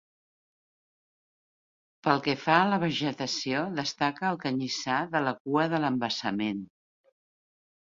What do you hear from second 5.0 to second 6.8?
de la cua de l'embassament.